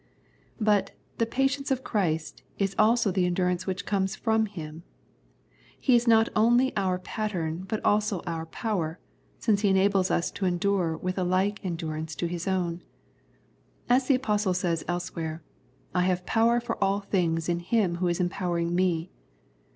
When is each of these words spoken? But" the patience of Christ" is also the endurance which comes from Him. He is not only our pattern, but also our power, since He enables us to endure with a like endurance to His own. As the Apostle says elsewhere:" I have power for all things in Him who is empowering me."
But" 0.59 0.95
the 1.19 1.27
patience 1.27 1.69
of 1.69 1.83
Christ" 1.83 2.41
is 2.57 2.75
also 2.79 3.11
the 3.11 3.27
endurance 3.27 3.67
which 3.67 3.85
comes 3.85 4.15
from 4.15 4.47
Him. 4.47 4.81
He 5.79 5.95
is 5.95 6.07
not 6.07 6.27
only 6.35 6.75
our 6.75 6.97
pattern, 6.97 7.65
but 7.67 7.85
also 7.85 8.21
our 8.25 8.47
power, 8.47 8.97
since 9.37 9.61
He 9.61 9.69
enables 9.69 10.09
us 10.09 10.31
to 10.31 10.45
endure 10.47 10.97
with 10.97 11.19
a 11.19 11.23
like 11.23 11.63
endurance 11.63 12.15
to 12.15 12.25
His 12.25 12.47
own. 12.47 12.81
As 13.89 14.07
the 14.07 14.15
Apostle 14.15 14.55
says 14.55 14.83
elsewhere:" 14.87 15.43
I 15.93 16.01
have 16.05 16.25
power 16.25 16.59
for 16.59 16.83
all 16.83 17.01
things 17.01 17.47
in 17.47 17.59
Him 17.59 17.97
who 17.97 18.07
is 18.07 18.19
empowering 18.19 18.73
me." 18.73 19.11